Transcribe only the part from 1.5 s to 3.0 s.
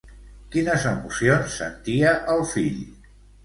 sentia el fill?